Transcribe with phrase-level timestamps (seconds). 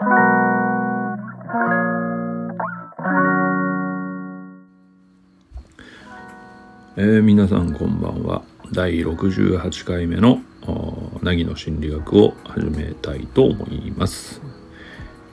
[7.00, 8.44] ー、皆さんこんばんは。
[8.72, 10.40] 第68回目の
[11.24, 14.40] 凪の心理学を始めたいと思います。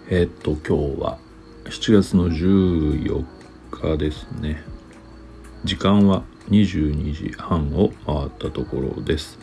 [0.09, 1.19] えー、っと今日は
[1.65, 3.23] 7月の14
[3.69, 4.63] 日ですね。
[5.63, 9.37] 時間は22時半を回ったところです。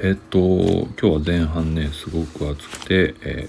[0.00, 3.48] え、っと今日は前半ねすごく暑くて、え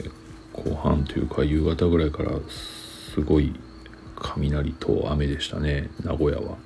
[0.64, 3.54] 後半というか夕方ぐらいからすごい
[4.16, 5.90] 雷と雨でしたね。
[6.04, 6.58] 名古屋は。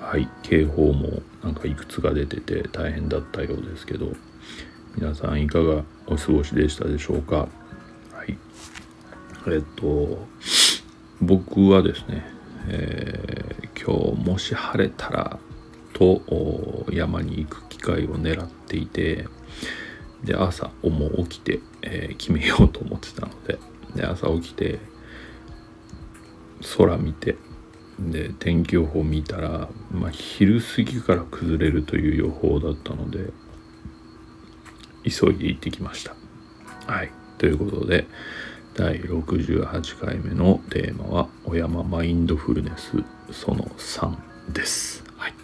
[0.00, 0.28] はい。
[0.42, 4.12] 警報もなんかいくつか出てて大変だったようですけど。
[4.96, 7.46] 皆さんいかがお過ごしでしたでしょうか？
[8.12, 8.36] はい。
[9.46, 10.26] えっと
[11.20, 12.24] 僕はですね、
[12.66, 15.38] えー、今日もし晴れたら
[15.92, 16.22] と
[16.90, 19.26] 山に行く機会を狙っていて
[20.24, 23.58] で朝もう起きて、えー、決めようと思ってたので
[23.94, 24.78] で朝起きて
[26.76, 27.36] 空見て
[27.98, 33.30] で天気予報見たら、まあ、昼過ぎから崩れるという予報だったので
[35.04, 36.14] 急いで行ってきました。
[36.86, 38.06] はいということで
[38.74, 43.02] 第68回目のテーマは「お山マインドフルネス
[43.32, 44.16] その3」
[44.52, 45.04] です。
[45.16, 45.34] はい、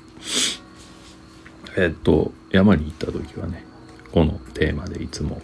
[1.77, 3.65] えっと山に行った時はね
[4.13, 5.43] このテーマでいつも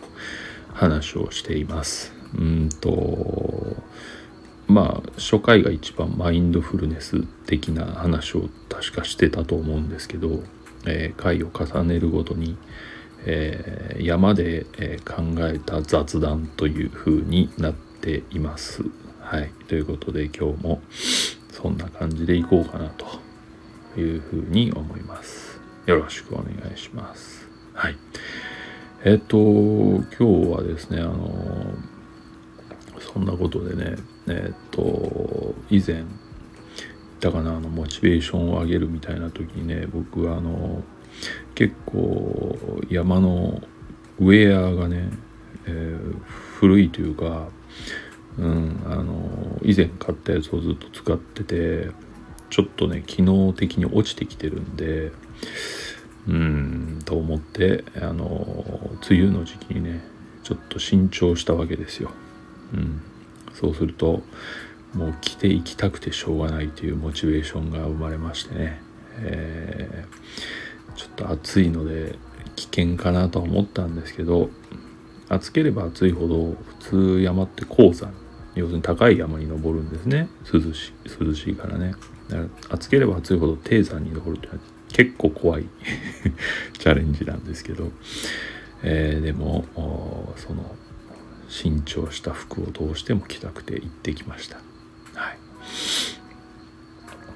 [0.73, 2.13] 話をしています。
[2.37, 3.77] うんと
[4.67, 10.43] まあ初回が一番マインドフルネス的な話を確かしてたと思うんですけど、
[10.87, 12.57] えー、回を重ねるごとに、
[13.27, 18.85] えー、山で、え考えた雑談という風になっています。
[19.21, 20.81] はい、ということで今日も
[21.53, 23.07] そんな感じでいこうかなと
[24.01, 25.61] いうふうに思います。
[25.87, 27.49] よろしくお願いします。
[27.75, 27.97] はい。
[29.03, 31.75] えっと、今日はですね、あの、
[33.01, 33.97] そんなことでね、
[34.29, 36.05] えっと以前
[37.19, 40.83] だかなあのモチベーションを上げるみたいな時にね僕はあの
[41.55, 42.57] 結構
[42.89, 43.61] 山の
[44.19, 45.11] ウェアがね、
[45.67, 46.21] えー、
[46.59, 47.49] 古いというか、
[48.39, 51.91] うん、あの以前買ったやつをずっと使ってて
[52.49, 55.13] ちょっとね機能的に落ちてきてるんで
[56.29, 58.65] うんと思ってあの
[59.09, 60.03] 梅雨の時期にね
[60.43, 62.11] ちょっと新調したわけですよ。
[62.75, 63.01] うん。
[63.55, 64.23] そうすると
[64.95, 68.81] もう着ていきたくてしょうがないというモチベーションが生まれましてね、
[69.19, 72.17] えー、ちょっと暑いので
[72.57, 74.51] 危険かなとは思ったんですけど
[75.29, 78.13] 暑ければ暑いほど普通山って高山
[78.55, 80.29] 要するに高い山に登るんですね。
[80.53, 81.95] 涼し涼しいからね。
[82.69, 85.67] 暑ければ暑いほど低山に登るというのは結構怖い。
[86.79, 87.91] チャレンジなんですけど、
[88.83, 89.65] えー、でも
[90.37, 90.75] その
[91.49, 94.57] 新調した服をどうしても着たくて行ってきました。
[95.15, 95.33] は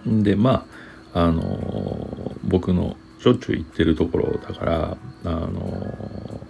[0.06, 0.66] い、でま
[1.12, 6.46] ああの僕のしょっちゅう行ってるところだからあの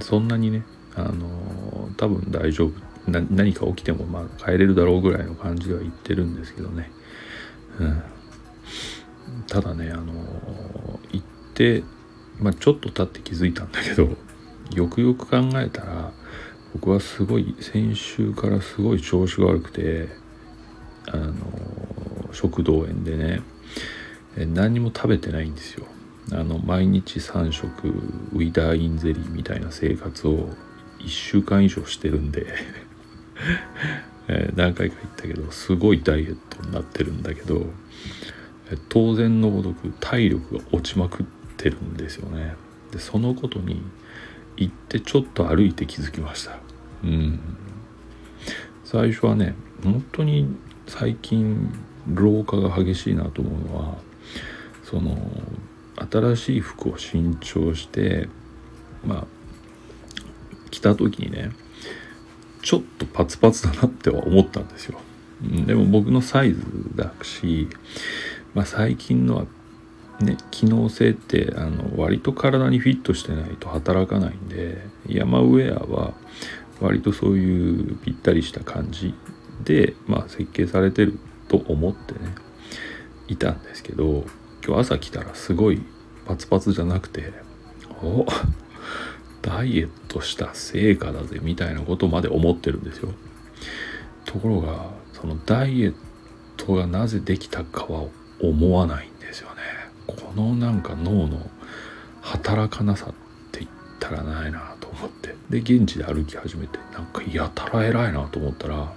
[0.00, 0.62] そんなにね
[0.94, 2.72] あの多分大丈夫。
[3.06, 6.90] 何か起きてもまあ帰れるだろうぐらいの感じでは言ってるんですけどね、
[7.78, 8.02] うん、
[9.48, 10.12] ただねあの
[11.12, 11.82] 行って、
[12.38, 14.16] まあ、ちょっと経って気づいたんだけど
[14.74, 16.12] よくよく考えたら
[16.72, 20.08] 僕はすごい先週からすごい調子が悪くて
[21.06, 21.34] あの
[22.32, 23.42] 食道炎でね
[24.36, 25.86] 何も食べてないんですよ。
[26.32, 27.88] あの毎日3食
[28.32, 30.48] ウィダーインゼリーみたいな生活を
[31.00, 32.46] 1週間以上してるんで
[34.56, 37.66] 何回か言ったけどすごいダイエットになってるんだけど
[38.88, 41.26] 当然のごとく体力が落ちまくっ
[41.56, 42.56] てるんですよね。
[42.90, 43.82] でそのことに
[44.56, 46.58] 行ってちょっと歩いて気づきました。
[47.02, 47.40] うん。
[48.84, 51.72] 最初はね本当に最近
[52.12, 53.96] 老化が激しいなと思うのは
[54.82, 55.16] その
[56.10, 58.28] 新しい服を新調して
[59.04, 59.26] まあ
[60.70, 61.50] 着た時にね
[62.62, 64.98] ちょっとパツパツだなっては思ったんですよ。
[65.66, 66.62] でも僕のサイズ
[66.94, 67.68] だし、
[68.54, 69.46] まあ、最近のは
[70.20, 76.14] ね機能性ってあの割と体にフィットしてないと働かないんで山ウェアは
[76.80, 79.14] 割とそういうぴったりした感じ
[79.64, 81.18] で、まあ、設計されてる
[81.48, 82.20] と思ってね
[83.28, 84.24] いたんですけど
[84.66, 85.82] 今日朝来たらすごい
[86.26, 87.32] パツパツじゃなくて
[88.02, 88.26] お
[89.42, 93.10] ダイエットした成果だぜみたいなことまで思ってるんですよ。
[94.24, 95.94] ところがそのダイエッ
[96.56, 98.08] トがなぜできたかは
[98.48, 99.62] 思わないんですよね。
[100.06, 101.50] このなんか脳の
[102.20, 103.14] 働かなさっ
[103.52, 105.34] て言ったらないなと思って。
[105.50, 108.92] で現地で歩き始めてなんかやたら偉いなと思ったら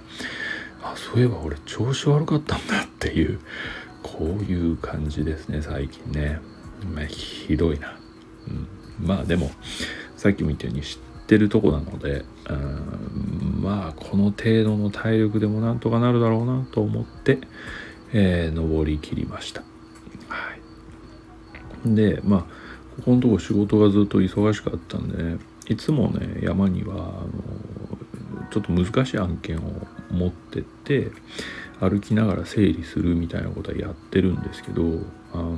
[0.82, 3.38] あそういえば俺調子悪かったんだっていう
[4.02, 6.40] こういう感じですね最近ね、
[6.94, 7.98] まあ、ひどいな、
[8.48, 8.50] う
[9.02, 9.50] ん、まあでも
[10.16, 17.38] さっきも言ったように知ってるとこなのでうんまあこの程度の体力でもなんとかなるだろうなと思って、
[18.12, 19.62] えー、登りきりました。
[20.28, 20.54] は
[21.86, 22.40] い、でまあ
[22.96, 25.38] ここのとこ仕事がずっと忙しかったんで、ね、
[25.68, 29.60] いつもね山にはあのちょっと難しい案件を
[30.10, 31.10] 持ってって
[31.80, 34.82] 歩きながら整理するみたいなことはやってるんですけど
[35.32, 35.56] あの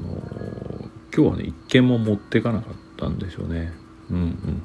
[1.15, 3.73] 今日はね一件も持ってかなかったんですよね。
[4.11, 4.63] うんうん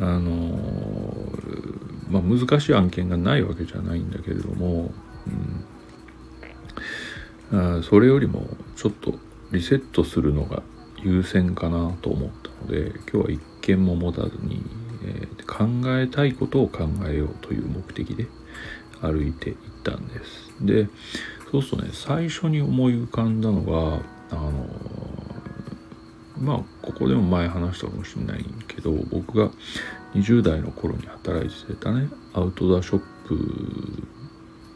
[0.00, 0.30] あの
[2.08, 4.92] まあ、難しい案件がないわけじゃないんだけれども、
[5.26, 5.64] うん、
[7.52, 8.46] あそれよりも
[8.76, 9.14] ちょっと
[9.52, 10.62] リセットするのが
[11.02, 14.62] 優先かなと思ったので今日は一件も持たずに、
[15.04, 18.26] えー、考えたいことを考えようという目的で
[19.00, 20.54] 歩いていったんです。
[20.60, 20.88] で
[21.50, 24.66] そうするとね最初に思い浮かんだのがあの
[26.38, 29.50] まあここでも前話したかもしれないけど僕が
[30.14, 34.04] 20代の頃に働いてたねアウトドアショップ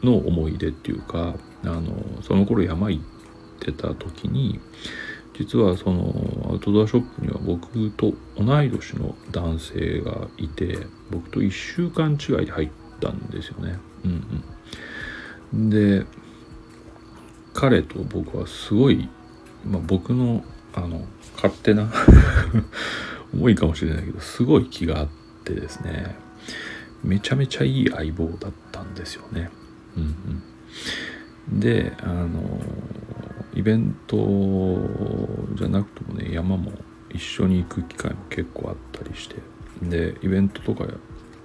[0.03, 3.03] の思い出っていうかあのその頃山行っ
[3.59, 4.59] てた時に
[5.37, 10.77] 実はそのアウトドアショップには僕と同い年の男性がいて
[11.09, 12.69] 僕と1週間違いで入っ
[12.99, 13.79] たんですよね。
[14.05, 14.45] うん
[15.53, 16.05] うん、で
[17.53, 19.09] 彼と僕はすごい、
[19.65, 20.43] まあ、僕の
[20.75, 21.05] あの
[21.35, 21.91] 勝手な
[23.33, 25.07] 重いかもしれないけどすごい気があっ
[25.43, 26.15] てですね
[27.03, 29.49] めちゃめちゃいい相棒だったんですよね。
[29.97, 30.43] うんうん、
[31.49, 32.41] であの
[33.53, 34.17] イベント
[35.55, 36.71] じゃなくてもね山も
[37.09, 39.35] 一緒に行く機会も結構あったりして。
[39.81, 40.85] でイベントとか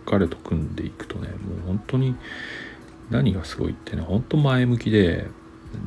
[0.06, 1.34] 彼と組んでいくとねも
[1.64, 2.14] う本当に
[3.10, 5.26] 何がすごいってね本当前向きで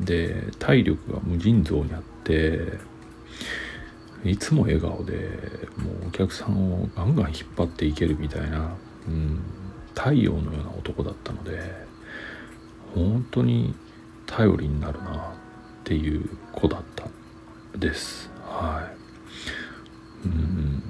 [0.00, 2.78] で体力が無尽蔵にあって
[4.24, 5.14] いつも笑顔で
[5.76, 8.76] もうお客さんをガンガン引っ張っていけるみたいな、
[9.08, 9.40] うん、
[9.94, 11.72] 太陽のような男だったので
[12.94, 13.74] 本当に
[14.32, 15.14] 頼りになるなっ
[15.84, 17.06] ていう子だった
[17.78, 18.30] です。
[18.44, 18.90] は
[20.24, 20.26] い。
[20.26, 20.82] うん。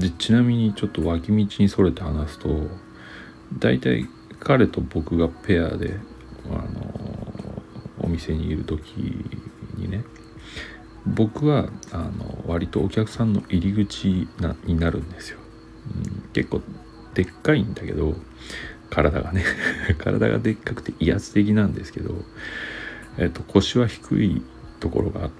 [0.00, 2.48] でちなみにちょっと脇道にそれて話すと
[3.58, 4.06] 大体
[4.40, 5.94] 彼と僕がペアで
[6.46, 7.62] あの
[8.00, 8.90] お店にいる時
[9.76, 10.04] にね
[11.06, 15.38] 僕はあの割とお客さんの入り口なになるんですよ、
[15.96, 16.60] うん、結構
[17.14, 18.14] でっかいんだけど
[18.90, 19.44] 体がね。
[19.98, 22.14] 体がでっかくて威圧的なんですけど、
[23.18, 24.42] えっと、腰は低い
[24.80, 25.30] ところが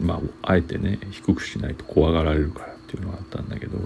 [0.00, 3.78] まああえてね低くしないと怖がられるからっていうのがあったんだけど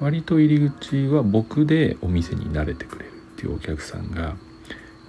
[0.00, 4.36] 割と入り口は僕でお店に慣れてくれるっていうお客さんが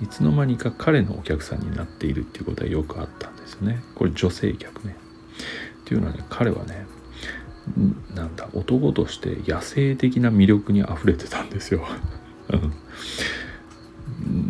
[0.01, 3.81] いつの間にか彼のお客さんになっているっていうことはよくあったんですよね。
[3.95, 4.95] これ女性客ね。
[5.81, 6.86] っていうのはね彼はね
[8.13, 11.86] なんだ男として野生的な魅力にあふれてたんですよ。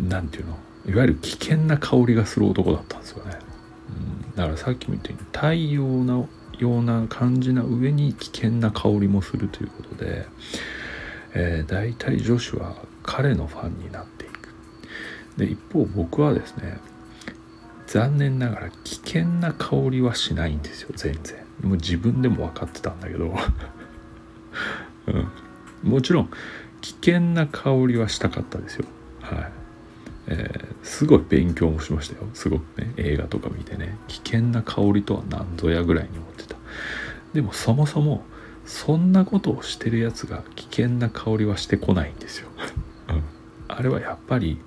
[0.08, 0.58] 何ていうの？
[0.86, 3.38] いわゆる危険な香りがする男だったんですよね、
[3.88, 10.26] うん、だからさっきも言ったように太陽のような感じな上に危険な香りもするということで、
[11.34, 14.54] えー、大体女子は彼のファンになっていく。
[15.36, 16.78] で一方僕はですね
[17.86, 21.36] 残念ながら危険な香りはしないんですよ全然。
[21.62, 23.34] もう自分でも分かってたんだけど、
[25.84, 26.30] うん、もちろん
[26.84, 28.84] 危険な香りはしたかったですよ。
[29.22, 29.52] はい。
[30.26, 32.28] えー、すごい勉強もしましたよ。
[32.34, 32.92] すごくね。
[32.98, 33.96] 映画とか見てね。
[34.06, 36.56] 危険な香りとは何ぞやぐらいに思ってた。
[37.32, 38.22] でもそもそも
[38.66, 42.48] そんなことをしてるやつが危険な香りはしてこないんですよ、
[43.08, 43.22] うん、
[43.68, 44.58] あれはやっぱり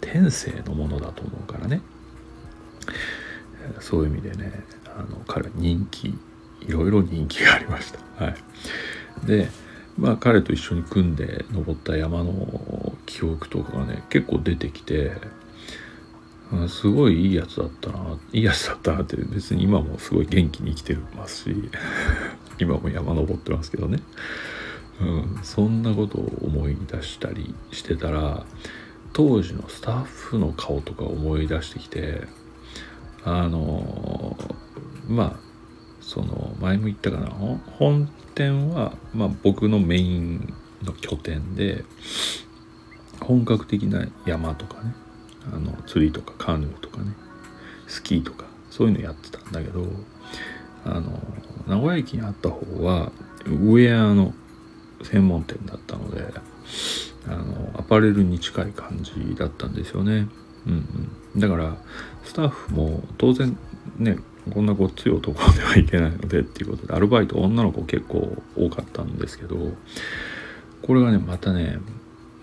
[0.00, 1.82] 天性のものだと思うからね。
[3.78, 6.18] そういう意味でねあの彼は人気
[6.60, 8.24] いろいろ人気がありました。
[8.24, 8.34] はい。
[9.24, 9.48] で
[9.98, 15.12] まあ彼と一緒に組んで登った山の記憶とかがね結構出てきて
[16.68, 21.70] すごいいいやつだったないいやつだったなって別に今もすごい元気に生きてますし
[22.58, 24.00] 今も山登ってますけどね、
[25.00, 28.44] うん、そんなことを思い出したりしてたら
[29.12, 32.26] 当時のスタッフの顔とか思い出してきて
[33.24, 34.36] あの
[35.08, 35.49] まあ
[36.10, 37.30] その前も言ったかな？
[37.78, 40.52] 本店は、まあ、僕のメイン
[40.82, 41.84] の拠点で
[43.20, 44.92] 本格的な山とかね
[45.54, 47.12] あの釣りとかカヌーとかね
[47.86, 49.86] スキーとかそういうのやってたんだけど
[50.84, 51.20] あの
[51.68, 53.12] 名古屋駅にあった方は
[53.46, 54.34] ウェアの
[55.04, 56.34] 専門店だったので
[57.28, 60.26] あのアパレルに近い感じだったんですよね。
[60.66, 60.72] うん
[61.34, 61.76] うん、だから
[62.24, 63.56] スタッフも当然
[63.96, 64.18] ね
[64.52, 69.56] こんなごっつい男ではいけないのでっていうことでアルバイト女の子結構多かったんですけど
[70.82, 71.78] これがねまたね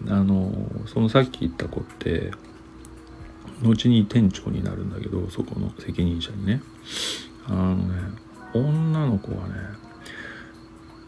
[0.07, 0.51] あの
[0.85, 2.31] そのさっき言った子って
[3.63, 6.61] 後に店長になるんだけどそこの責任者にね。
[7.47, 7.93] あのね
[8.53, 9.53] 女の子はね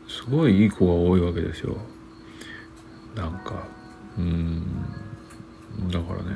[0.08, 1.78] すごいいい子が多いわけですよ。
[3.16, 3.68] なんか
[4.18, 4.64] うん
[5.92, 6.30] だからね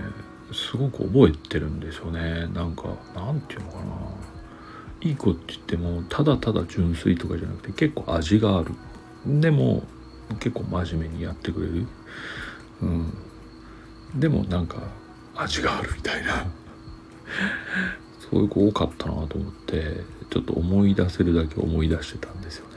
[0.52, 2.48] すごく覚えてるんですよね。
[2.54, 3.86] なんかなんていうのかな。
[5.04, 8.72] いい子って言ってもただただ純粋とかじゃなくて結構味がある。
[9.26, 9.84] でも
[10.40, 11.88] 結構真面目にやってくれる。
[12.82, 13.14] うん。
[14.16, 14.78] でもなんか
[15.36, 16.46] 味があるみたいな。
[18.32, 19.98] そういう子多かったなと思って
[20.30, 22.76] ちょっと思い出せるだけ思い出してたんですよね。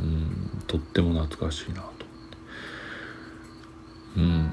[0.00, 0.62] うん。
[0.66, 2.06] とっても懐かしいなと思って。
[4.16, 4.50] うん。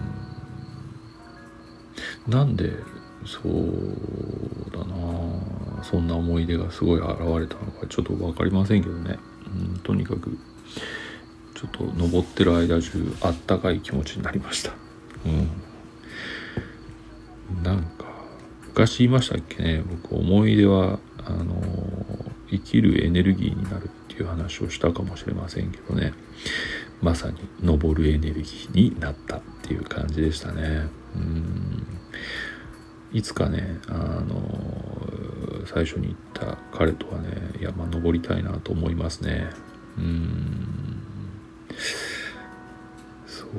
[2.28, 2.74] なんで
[3.26, 5.84] そうだな。
[5.84, 10.38] そんな思い出がすごい現れたのかちょっと分かりませんけどね、うん、とにかく
[11.56, 14.72] ちょっと登ってる間中あったかい気持ちになりました。
[15.26, 15.50] うん。
[17.64, 18.06] なんか
[18.68, 19.84] 昔言いましたっけね。
[19.88, 21.62] 僕思い出はあの
[22.50, 26.14] 生きるエネルギーになるっていう話をしたかもしれませんけどね。
[27.02, 30.88] まさに登るエネルギーになったっていう感じでしたね。
[31.16, 31.88] うん。
[33.14, 33.94] いつかねあ
[34.28, 37.30] の最初に言った彼とはね
[37.62, 39.50] 山登りたいなと思いますね。
[39.98, 41.04] うん。
[43.26, 43.50] そう。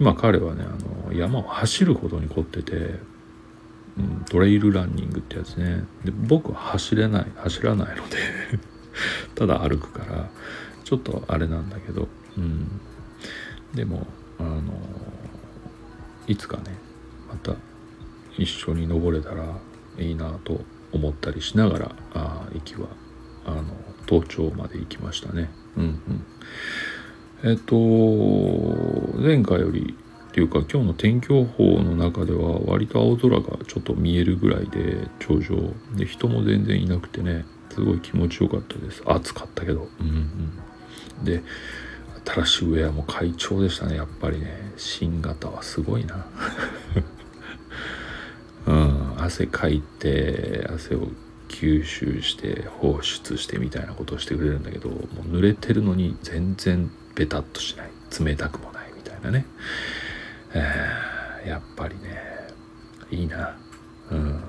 [0.00, 2.98] 今彼はねあの山を走るほどに凝ってて、
[3.98, 5.84] うん、トレイルランニングってやつね。
[6.04, 8.16] で僕は走れない走らないので
[9.34, 10.28] ただ歩くから
[10.84, 12.80] ちょっとあれなんだけど、うん、
[13.74, 14.06] でも
[14.38, 14.62] あの
[16.26, 16.74] いつかね
[17.28, 17.54] また
[18.38, 19.44] 一緒に登れたら
[19.98, 20.60] いいなと
[20.92, 22.88] 思ったりしながらあ息は
[23.44, 23.64] あの
[24.08, 25.50] 登頂まで行きましたね。
[25.76, 27.50] うんうん。
[27.50, 27.76] えっと
[29.20, 29.94] 前回より
[30.28, 35.56] っていうか今日の天気予報の中では割と青空がちょっと見えるぐらいで頂上。
[35.96, 39.02] で人も全然いなくてねすごい気持ちよかったです。
[39.04, 39.88] 暑かったけど。
[40.00, 40.08] うん
[41.18, 41.24] うん。
[41.24, 41.42] で
[42.24, 44.72] 新しいウェアも快調でしたねやっぱりね。
[44.76, 46.26] 新型はすごいな。
[48.68, 49.14] うん。
[49.18, 51.08] 汗かいて汗を
[51.48, 55.00] 吸収して放出してみたいなことをしてくれるんだけどもう
[55.36, 57.90] 濡れてるのに全然ベタっとしない。
[58.24, 59.44] 冷たくもないみたいなね、
[60.54, 62.22] えー、やっぱりね
[63.10, 63.56] いいな。
[64.10, 64.40] うん。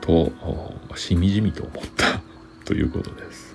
[0.00, 0.32] と
[0.94, 2.20] しみじみと思った。
[2.64, 3.54] ということです、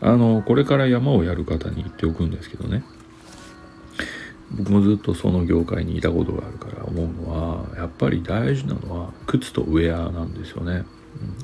[0.00, 2.82] うん、あのこれから山をやる方に言っておくんですけどね。
[4.54, 10.84] 僕もずっとその業界にいたことがあるから思うのはやっぱり大事なのは靴とウェアなんですよね。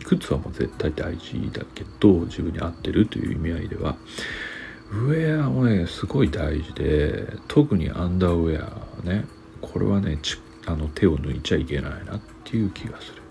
[0.04, 3.96] 靴はもう絶対大事だけど自分に合ってるという意味合いでは
[4.90, 9.26] ウェアもねすごい大事で特にアンダーウェアね
[9.60, 10.18] これはね
[10.66, 13.22] あの手を抜いちゃいけないなっていう気がする。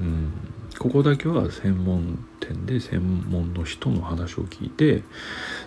[0.00, 0.32] うん。
[0.78, 5.02] ここだけは専門店で専門の人の話を聞いて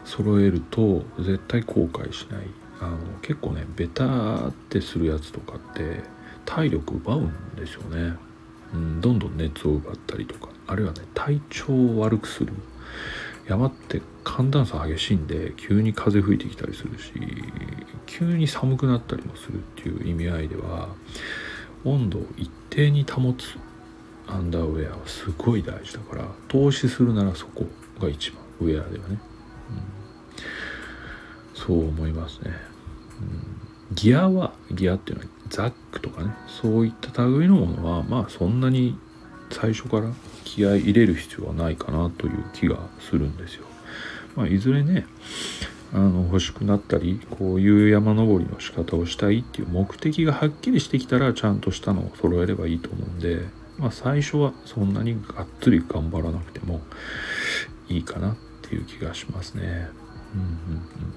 [0.04, 2.67] 揃えると絶対後悔しない。
[2.80, 6.02] あの結構ねベタってするやつとかって
[6.46, 8.16] 体力奪うんですよね、
[8.74, 10.50] うん、どんどん熱を奪ったりとか。
[10.68, 12.54] あるいはね体調を悪くする。
[13.48, 17.14] 山って寒暖差激しいんで急に風吹いてきたりするし
[18.06, 20.90] 急に寒くなったりもするっていう意味合いでは
[21.86, 23.58] 温度を一定に保つ。
[24.30, 27.66] アンダーウェアはすごい大事だから投資するならそこ
[27.98, 29.18] が一番ウェアではね、
[29.70, 29.97] うん、
[31.58, 32.52] そう思いますね、
[33.90, 38.98] うん、ギアはギアっていうのはザックとかねそういった類のものはまあそんなに
[39.50, 40.12] 最初から
[40.44, 43.66] 気合い入れる必要はないかなという気がするんですよ。
[44.36, 45.08] まあ、いずれね
[45.94, 53.46] あの欲しくなったりこういう山登りの仕方をしたいっていう目的がはっきりしてきたらちゃんとしたのを揃えればいいと思うんで、
[53.78, 56.82] まあ、最初はそんなにがっつり頑張らなくても
[57.88, 59.88] いいかなっていう気がしますね。
[60.36, 61.14] うんうんうん、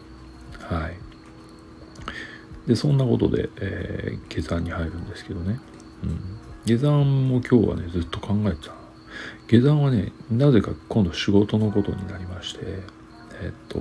[0.75, 0.97] はい。
[2.69, 5.59] でそんなことで、えー、下山に入るんですけどね、
[6.05, 6.21] うん、
[6.65, 8.75] 下山も今日はねずっと考えてた。
[9.49, 12.61] 下山はねなぜか今度仕事のことになりまして
[13.43, 13.81] えっと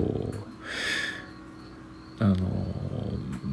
[2.19, 2.35] あの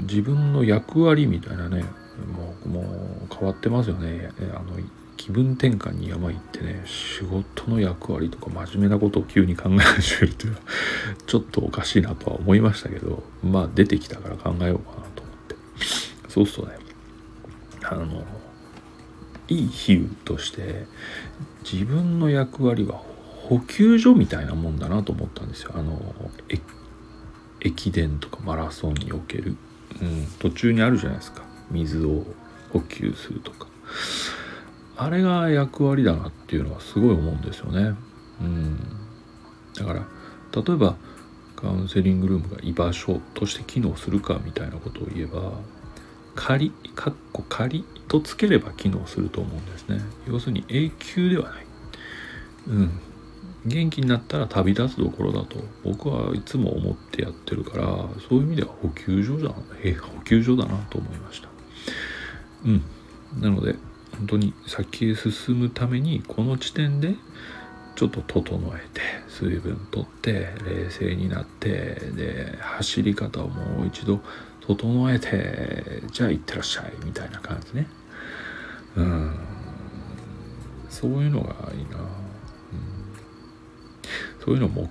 [0.03, 1.85] 自分の役割みたいなね
[2.33, 4.31] もうもう変わってますよね。
[4.55, 4.79] あの
[5.17, 10.63] 気分転換に山行ってね仕事の役割とか真面目なことを急に考え始めるというのは
[11.27, 15.57] ちょっとおかしいなとは思いましたけどまあ出てきたから考えようかなと思って。
[16.29, 16.79] そうするとね
[17.83, 18.25] あの
[19.49, 20.87] いい比喩として
[21.71, 23.01] 自分の役割は
[23.49, 25.73] 補給所みたいなもんだなと思ったんですよ。
[25.75, 26.15] あの
[27.61, 29.57] 駅伝とかマラソンにおける、
[30.01, 31.43] うん、途中にあるじゃないですか。
[31.71, 32.25] 水を
[32.73, 33.69] 補給するとか。
[34.97, 37.95] あれが役割だなっていうのはすごい思うんですよね。
[38.41, 38.79] うん、
[39.75, 40.07] だから
[40.63, 40.97] 例えば
[41.57, 45.53] カウンセリングルームが居場所として機能するかみたいなことを言えば
[46.35, 50.01] 仮かっこ仮とつければ機能すると思うんですね。
[50.29, 51.67] 要するに永久ではない。
[52.69, 52.91] うん。
[53.65, 57.87] 元気になったら旅立つどころだと僕はいつも思ってやってるから
[58.29, 61.49] そういう意味では補給所だ補給所だなと思いました。
[62.65, 62.83] うん。
[63.41, 63.75] なので
[64.19, 67.15] 本当に先へ進むためにこの地点で
[67.95, 71.69] ちょっと整えて水分とって冷静になって
[72.15, 74.21] で走り方をもう一度
[74.61, 77.89] 整えてじゃあ行ってらっしゃいみたいな感じね。
[78.97, 79.57] うん。
[80.97, 82.07] そういうのがいいな、うん、
[84.43, 84.89] そういうのも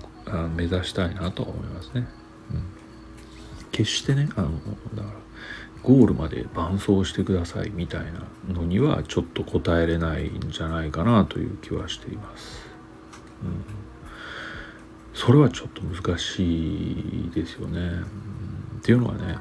[0.55, 2.07] 目指したいなと思いますね、
[2.51, 4.51] うん、決してねあの
[4.93, 5.24] だから
[5.85, 12.65] ゴールまで伴走してくださいみたいなのにはちょっと答えれないんじゃないかなという気はしています。
[13.43, 13.63] うん、
[15.13, 17.79] それはちょっと難しいですよね。
[17.79, 19.37] うん、っていうのはね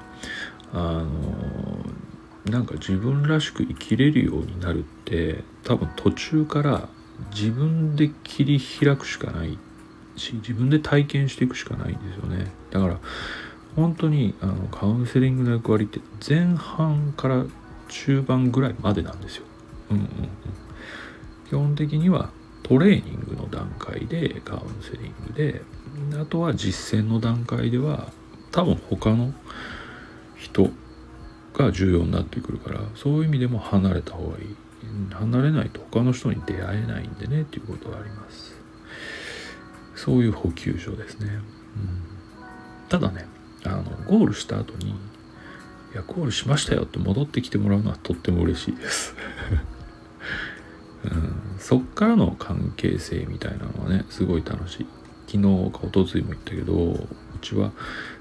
[0.75, 6.89] あのなんか自分らしく生きれるようになるって多分途中から
[7.31, 9.59] 自分で切り開くしかない
[10.17, 12.53] し自分で体験していくしかないんですよね。
[12.71, 12.99] だから
[13.76, 17.45] 本当にあのカウンセリングの役割って前半から
[17.88, 19.45] 中盤ぐらいまでなんですよ。
[19.90, 20.09] うんうんうん、
[21.49, 22.31] 基本的には
[22.62, 25.62] トレーニングの段階でカウンセリングで
[26.21, 28.11] あとは実践の段階では
[28.50, 29.35] 多分他の
[30.37, 30.71] 人
[31.52, 34.57] が重要になってくるからそういう意味でも離れた方がいい。
[35.12, 38.55] 離れないと他の人に出会えないんでねっていうことがあります。
[39.96, 41.42] そういう補給所ですね、うん、
[42.88, 43.27] ただね
[43.64, 44.90] あのゴールした後に
[45.92, 49.14] 「いやゴールしましたよ」って戻ってきてもらうのはとっても嬉しいです、
[51.05, 54.87] うん、そっからの関係性みたいなのはねすごい楽しい。
[55.27, 57.09] 昨日か一昨日も言ったけどう
[57.40, 57.72] ちは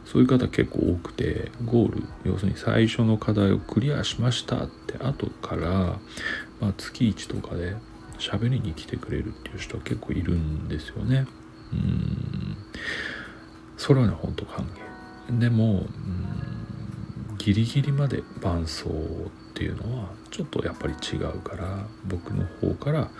[0.05, 5.99] そういう方結構多くてゴール要するに最初の課題をクリアしましたって後から、
[6.59, 7.75] まあ、月1とかで
[8.17, 11.25] 喋りに来てくれるっていう人は結構いるんですよね。
[11.73, 12.57] うん。
[13.77, 14.92] それはねほんと歓迎。
[15.29, 15.85] でも、
[17.29, 23.11] うん、ギリギリまで伴奏っていうのはちょっとやっぱり違うから僕の方から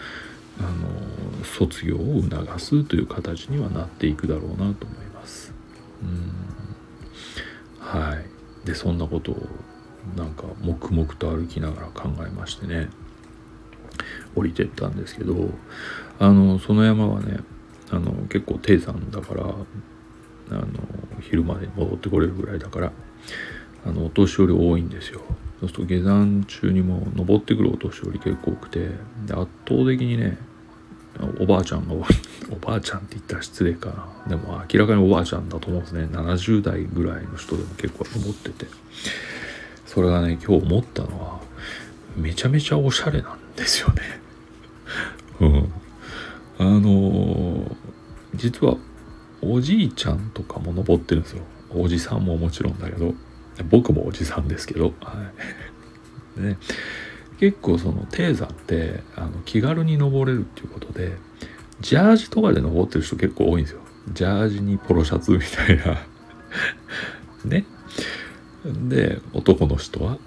[0.59, 4.73] あの卒業を促すという形にはなっていくだろうなと思い
[5.13, 5.53] ます。
[6.01, 6.53] うん
[7.79, 9.47] はいでそんなことを
[10.15, 12.89] なんか黙々と歩きながら考えましてね
[14.35, 15.49] 降りてったんですけど
[16.19, 17.39] あのその山はね
[17.91, 19.53] あの結構低山だから
[21.33, 22.91] 昼まで戻ってこれるぐらいだから
[23.85, 25.21] あのお年寄り多いんですよ。
[25.61, 28.89] そうすると下山中にも登ってくるお年寄り結構多くて
[29.25, 30.37] で圧倒的にね
[31.39, 32.03] おばあちゃんが多い。
[32.51, 33.89] おばあちゃんって言ったら失礼か
[34.27, 34.29] な。
[34.29, 36.07] でも明らかにおばあちゃんだと思うんですね。
[36.11, 38.67] 70代ぐらいの人でも結構登ってて。
[39.87, 41.41] それがね今日思ったのは
[42.15, 44.21] めちゃめちゃおしゃれなんですよね。
[45.39, 45.73] うん。
[46.59, 47.75] あのー、
[48.35, 48.77] 実は
[49.43, 51.43] おじいちゃんとかも登ってるんですよ。
[51.75, 53.13] おじさんももちろんだけど。
[53.69, 55.31] 僕もおじさんですけど、は
[56.37, 56.57] い、 ね、
[57.39, 61.17] 結構その低山ってあの気軽に登れるっていうことで
[61.81, 63.81] ジャージとかで登ってる人結構多いんですよ。
[64.11, 65.99] ジャージにポロシャツみたいな。
[67.45, 67.65] ね。
[68.65, 70.17] で男の人は。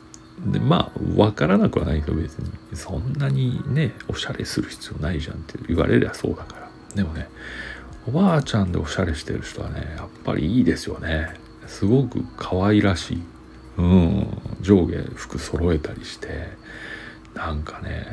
[0.46, 2.50] でまあ分からなくはないけど別に。
[2.74, 6.70] そんなにねおしゃれする必要ないじゃんって言われりゃそうだから。
[6.94, 7.29] でもね
[8.09, 11.35] おばあちゃんでおしゃれしてる人はねやっぱりいいですよね。
[11.66, 13.23] すごく可愛らしい。
[13.79, 14.38] うん。
[14.61, 16.49] 上下服揃えたりして
[17.35, 18.07] なんかね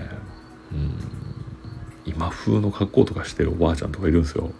[0.71, 0.93] うん。
[2.05, 4.51] 今風の格好とかしてるおばあちゃんとかいるんですよ。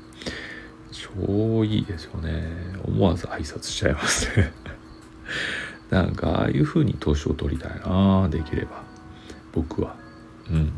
[0.91, 2.43] 超いいですよね。
[2.85, 4.53] 思わず挨拶しちゃいますね。
[5.89, 8.83] なんかああいう風に年を取りたいなできれば。
[9.51, 9.95] 僕は。
[10.49, 10.71] うん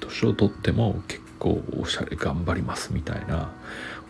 [0.00, 3.50] 年を取っても結構おしゃれ頑張りますみたいな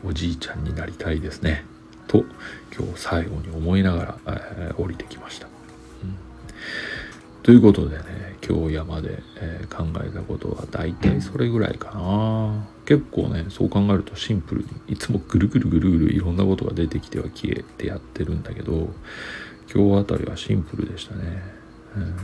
[0.05, 1.64] おじいちゃんになりたいですね。
[2.09, 2.25] と
[2.77, 6.16] 今日最後に思いながら、えー、降りてきました、うん、
[7.45, 12.66] ということでね京山で、えー、考えたことは大体それぐらいかな。
[12.85, 18.88] 結構ねそう考えるとシンプルにいつもぐるぐるぐるぐるいろんなことが出てきては消えてやってるんだけど
[19.73, 21.40] 今日あたりはシンプルでしたね、
[21.97, 22.16] うん、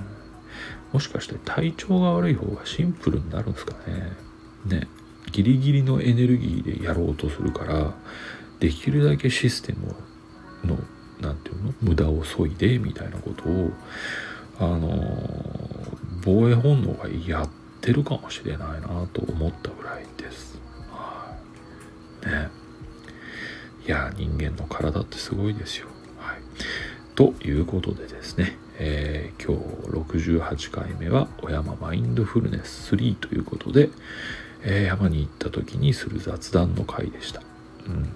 [0.93, 4.11] もしかして体調が悪い方がシンプルになるんですかね。
[4.65, 4.89] ね。
[5.37, 7.95] ギリギリのエネルギーでやろうとするから
[8.59, 9.95] できるだけシステム
[10.65, 10.79] の
[11.21, 11.75] 何て言うの？
[11.83, 13.71] 無駄を削いでみたいなことを
[14.59, 14.89] あの
[16.25, 17.51] 防衛本能がやっ
[17.83, 20.59] てるかもしれないなと思ったぐらいです。
[20.91, 21.37] は
[22.23, 22.49] い、ね。
[23.87, 25.89] いや人間の体ってすごいですよ。
[26.17, 26.39] はい、
[27.15, 29.63] ということでですね、えー、今
[30.03, 33.91] 日68回目は「お山マインドフルネス3」ということで、
[34.67, 37.41] えー、山に行った時にする雑談の回でした。
[37.87, 38.09] うん、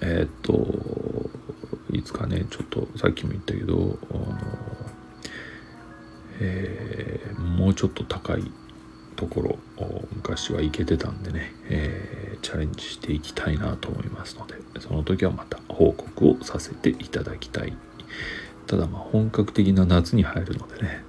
[0.00, 1.30] えー、っと
[1.92, 4.36] いつかねちょっとさっきも言ったけどあの
[6.38, 8.50] えー、もうちょっと高い
[9.16, 9.58] ところ
[10.14, 17.74] 昔は行けてたんでね、えー、チャレンジしていきたいなと思いますのでその時はまた報告をさせていただきたい
[18.66, 21.04] ただまあ本格的な夏に入るのでね、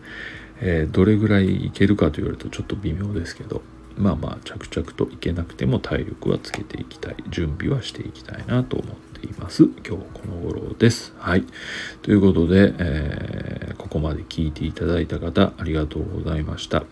[0.61, 3.61] えー、どれぐらい行けるかと言われるとちょっと微妙ですけど
[3.97, 9.63] まあまあ着々と行けなくても体力はつけていきたい準備はしていきたいなと思っています。
[9.63, 11.13] 今日この頃です。
[11.17, 11.45] はい。
[12.01, 16.83] ということで、えー、ここまで聞いていただいた方ありがとうございました。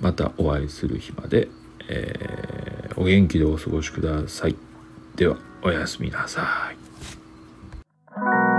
[0.00, 1.48] またお会いする日まで、
[1.88, 4.56] えー、お元気でお過ごしください。
[5.16, 8.51] ではおやすみなさい。